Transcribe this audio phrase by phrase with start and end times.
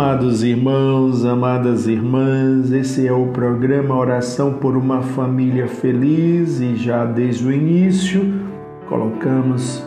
[0.00, 7.04] Amados irmãos, amadas irmãs, esse é o programa Oração por uma Família Feliz e já
[7.04, 8.22] desde o início
[8.88, 9.86] colocamos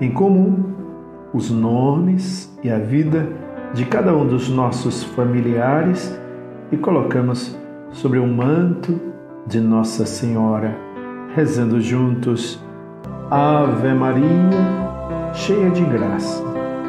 [0.00, 0.72] em comum
[1.34, 3.28] os nomes e a vida
[3.74, 6.18] de cada um dos nossos familiares
[6.72, 7.54] e colocamos
[7.90, 8.98] sobre o manto
[9.46, 10.74] de Nossa Senhora,
[11.36, 12.58] rezando juntos
[13.30, 14.24] Ave Maria,
[15.34, 16.51] cheia de graça.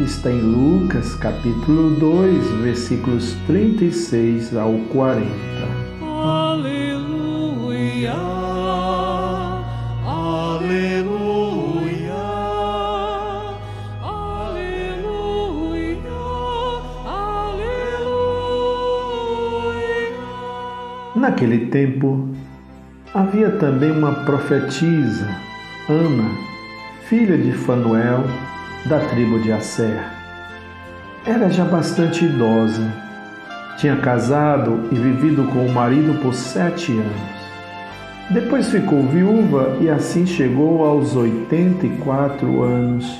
[0.00, 5.24] está em Lucas, capítulo 2, versículos 36 ao 40.
[6.02, 8.12] Aleluia.
[10.04, 12.12] Aleluia.
[14.02, 16.02] Aleluia.
[17.06, 18.24] Aleluia.
[21.14, 22.30] Naquele tempo,
[23.14, 25.28] havia também uma profetisa,
[25.88, 26.28] Ana,
[27.08, 28.24] filha de Fanuel,
[28.86, 30.04] da tribo de Asser.
[31.24, 32.92] Era já bastante idosa.
[33.78, 37.34] Tinha casado e vivido com o marido por sete anos.
[38.30, 43.18] Depois ficou viúva e assim chegou aos 84 anos.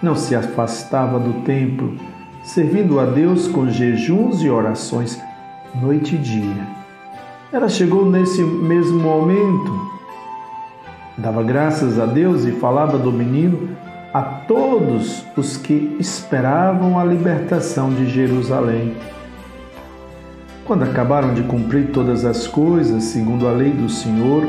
[0.00, 1.96] Não se afastava do templo,
[2.42, 5.20] servindo a Deus com jejuns e orações,
[5.74, 6.66] noite e dia.
[7.52, 9.90] Ela chegou nesse mesmo momento,
[11.16, 13.76] dava graças a Deus e falava do menino
[14.12, 18.96] a todos os que esperavam a libertação de Jerusalém.
[20.64, 24.46] Quando acabaram de cumprir todas as coisas segundo a lei do Senhor,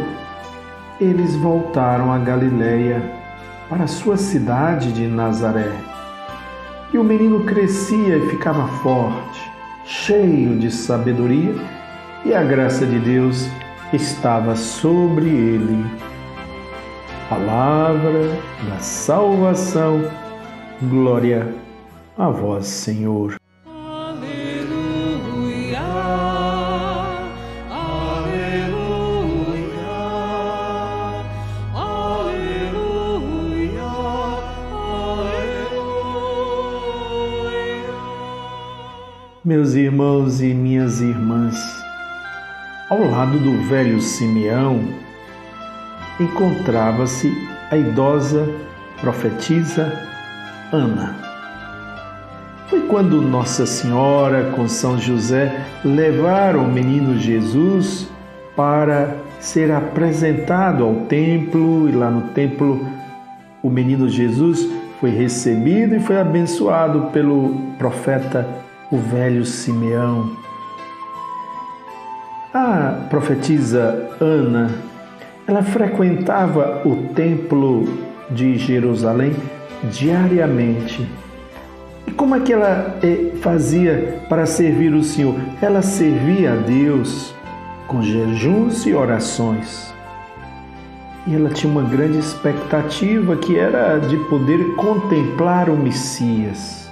[1.00, 3.02] eles voltaram a Galiléia,
[3.70, 5.72] para sua cidade de Nazaré.
[6.92, 9.40] E o menino crescia e ficava forte,
[9.86, 11.54] cheio de sabedoria,
[12.26, 13.48] e a graça de Deus
[13.94, 15.86] estava sobre ele.
[17.30, 20.02] Palavra da salvação.
[20.82, 21.54] Glória
[22.18, 23.36] a vós, Senhor.
[23.68, 25.80] Aleluia.
[27.70, 29.78] Aleluia.
[31.76, 33.84] Aleluia.
[35.12, 35.54] Aleluia.
[39.46, 41.56] Meus irmãos e minhas irmãs,
[42.90, 45.08] ao lado do velho Simeão
[46.20, 47.32] encontrava-se
[47.72, 48.48] a idosa
[49.00, 49.92] profetisa
[50.72, 51.16] Ana.
[52.68, 58.08] Foi quando Nossa Senhora com São José levaram o menino Jesus
[58.56, 62.86] para ser apresentado ao templo, e lá no templo
[63.64, 64.70] o menino Jesus
[65.00, 68.48] foi recebido e foi abençoado pelo profeta,
[68.92, 70.30] o velho Simeão.
[72.54, 74.89] A profetisa Ana,
[75.50, 77.84] ela frequentava o templo
[78.30, 79.34] de Jerusalém
[79.92, 81.10] diariamente.
[82.06, 85.34] E como é que ela eh, fazia para servir o Senhor?
[85.60, 87.34] Ela servia a Deus
[87.88, 89.92] com jejuns e orações.
[91.26, 96.89] E ela tinha uma grande expectativa que era de poder contemplar o Messias.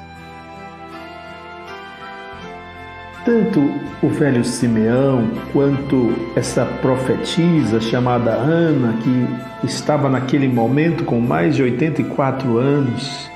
[3.28, 3.60] Tanto
[4.02, 11.62] o velho Simeão quanto essa profetisa chamada Ana, que estava naquele momento com mais de
[11.62, 13.30] 84 anos,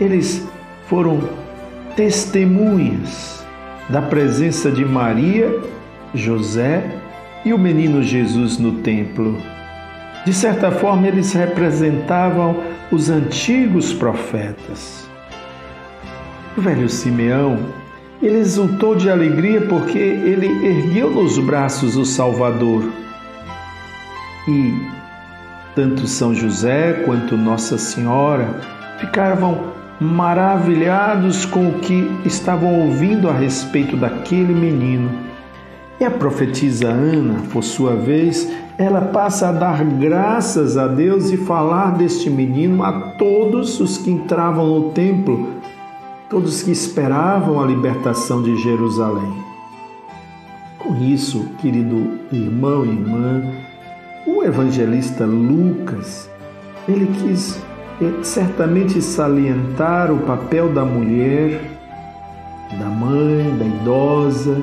[0.00, 0.48] eles
[0.86, 1.20] foram
[1.94, 3.46] testemunhas
[3.90, 5.60] da presença de Maria,
[6.14, 6.82] José
[7.44, 9.36] e o menino Jesus no templo.
[10.24, 12.56] De certa forma, eles representavam
[12.90, 15.06] os antigos profetas.
[16.56, 17.78] O velho Simeão
[18.22, 22.84] ele exultou de alegria porque ele ergueu nos braços o Salvador.
[24.48, 24.74] E
[25.74, 28.60] tanto São José quanto Nossa Senhora
[28.98, 29.70] ficavam
[30.00, 35.10] maravilhados com o que estavam ouvindo a respeito daquele menino.
[36.00, 41.36] E a profetisa Ana, por sua vez, ela passa a dar graças a Deus e
[41.36, 45.50] falar deste menino a todos os que entravam no templo,
[46.30, 49.44] todos que esperavam a libertação de Jerusalém.
[50.78, 53.42] Com isso, querido irmão e irmã,
[54.24, 56.30] o evangelista Lucas,
[56.88, 57.60] ele quis
[58.00, 61.60] eh, certamente salientar o papel da mulher,
[62.78, 64.56] da mãe, da idosa,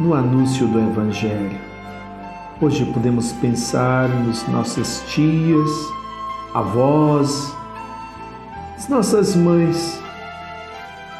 [0.00, 1.58] no anúncio do Evangelho.
[2.60, 5.70] Hoje podemos pensar nos nossas tias,
[6.54, 7.54] avós,
[8.76, 10.03] as nossas mães.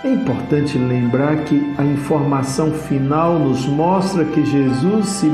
[0.05, 5.33] É importante lembrar que a informação final nos mostra que Jesus se,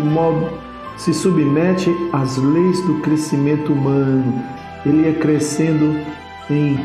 [0.97, 4.41] se submete às leis do crescimento humano.
[4.87, 5.99] Ele ia crescendo
[6.49, 6.79] em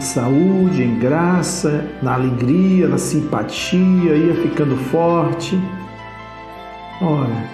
[0.00, 5.56] saúde, em graça, na alegria, na simpatia, ia ficando forte.
[7.00, 7.44] Ora,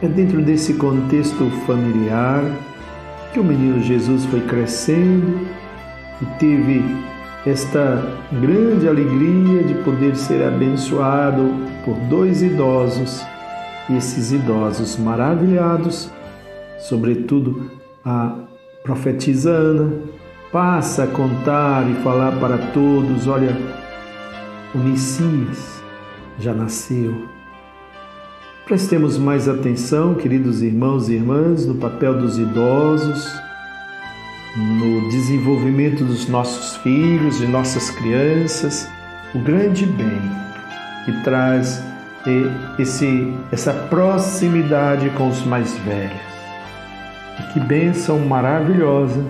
[0.00, 2.44] é dentro desse contexto familiar
[3.32, 5.44] que o menino Jesus foi crescendo
[6.22, 6.84] e teve
[7.46, 8.02] esta
[8.32, 11.48] grande alegria de poder ser abençoado
[11.84, 13.24] por dois idosos.
[13.88, 16.10] E esses idosos maravilhados,
[16.80, 17.70] sobretudo
[18.04, 18.34] a
[18.82, 19.92] profetisa Ana,
[20.50, 23.56] passa a contar e falar para todos: olha,
[24.74, 25.80] o Messias
[26.40, 27.14] já nasceu.
[28.64, 33.32] Prestemos mais atenção, queridos irmãos e irmãs, no papel dos idosos,
[34.56, 38.88] no desenvolvimento dos nossos filhos, de nossas crianças,
[39.34, 40.20] o grande bem
[41.04, 41.84] que traz
[42.78, 46.26] esse, essa proximidade com os mais velhos.
[47.38, 49.24] E que bênção maravilhosa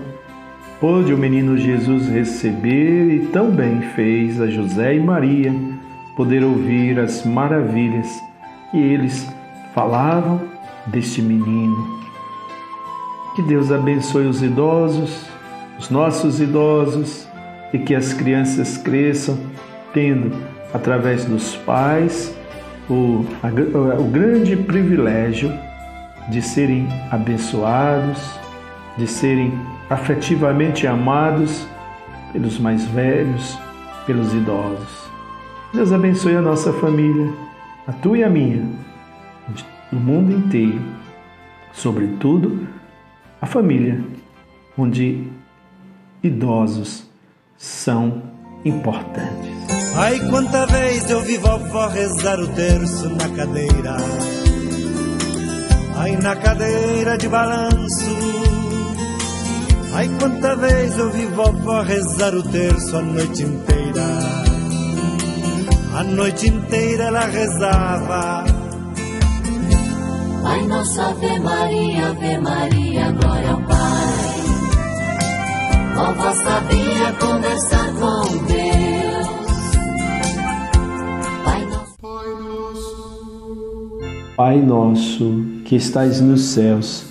[0.81, 5.53] pôde o menino Jesus receber e tão bem fez a José e Maria
[6.17, 8.09] poder ouvir as maravilhas
[8.71, 9.29] que eles
[9.75, 10.41] falavam
[10.87, 12.06] deste menino.
[13.37, 15.27] Que Deus abençoe os idosos,
[15.79, 17.29] os nossos idosos,
[17.71, 19.39] e que as crianças cresçam
[19.93, 20.35] tendo,
[20.73, 22.35] através dos pais,
[22.89, 23.49] o, a,
[24.01, 25.53] o grande privilégio
[26.31, 28.27] de serem abençoados,
[28.97, 29.53] de serem
[29.91, 31.69] afetivamente amados
[32.33, 33.59] pelos mais velhos,
[34.07, 35.11] pelos idosos.
[35.75, 37.31] Deus abençoe a nossa família,
[37.87, 38.67] a tua e a minha,
[39.93, 40.81] do mundo inteiro,
[41.71, 42.67] sobretudo
[43.41, 44.03] a família,
[44.77, 45.27] onde
[46.23, 47.05] idosos
[47.57, 48.23] são
[48.65, 49.57] importantes.
[49.97, 53.97] Ai, quanta vez eu vi vovó rezar o terço na cadeira.
[55.97, 58.37] Ai, na cadeira de balanço
[59.97, 64.05] Ai, quanta vez eu vi vovó rezar o terço a noite inteira.
[65.95, 68.45] A noite inteira ela rezava.
[70.47, 74.07] Pai nosso, Ave Maria, Ave Maria, glória ao Pai.
[75.97, 79.27] Vovó sabia conversar com Deus.
[81.45, 81.97] Pai nosso.
[84.37, 87.07] Pai nosso que estais nos céus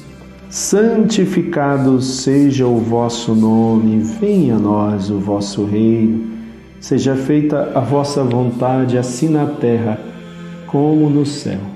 [0.50, 6.38] santificado seja o vosso nome, venha a nós o vosso reino,
[6.80, 10.00] seja feita a vossa vontade, assim na terra
[10.68, 11.76] como no céu.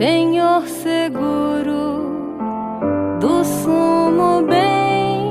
[0.00, 2.08] penhor seguro
[3.20, 5.30] do sumo bem.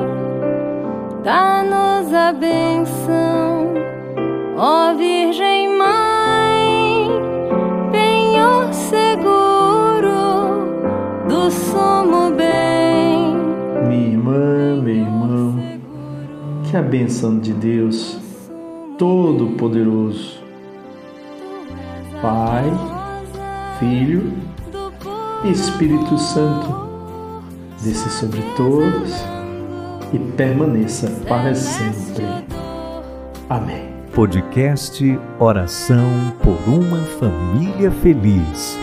[1.24, 3.74] Dá-nos a benção,
[4.56, 7.10] ó Virgem Mãe,
[7.92, 10.06] penhor seguro
[11.28, 13.36] do sumo bem.
[13.88, 15.60] Minha irmã, meu irmão,
[16.70, 18.20] que a benção de Deus
[19.00, 20.44] Todo-Poderoso,
[22.22, 22.66] Pai,
[23.80, 24.49] Filho
[25.46, 26.76] Espírito Santo,
[27.82, 29.14] desça sobre todos
[30.12, 32.26] e permaneça para sempre.
[33.50, 33.88] Amém.
[34.14, 38.78] Podcast Oração por uma Família Feliz.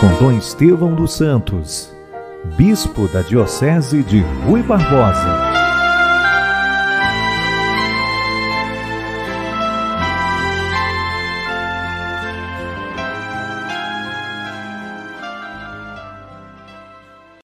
[0.00, 1.92] Com Dom Estevão dos Santos,
[2.56, 5.67] Bispo da Diocese de Rui Barbosa.